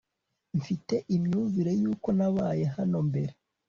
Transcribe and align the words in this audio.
mfite 0.57 0.95
imyumvire 1.15 1.71
yuko 1.81 2.07
nabaye 2.17 2.63
hano 2.75 2.97
mbere 3.09 3.33